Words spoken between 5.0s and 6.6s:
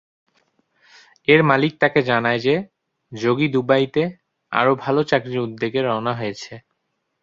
চাকরির উদ্দেশ্যে রওয়ানা হয়েছে।